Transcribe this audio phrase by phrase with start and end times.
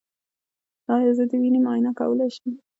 [0.95, 2.51] ایا زه د وینې معاینه کولی شم؟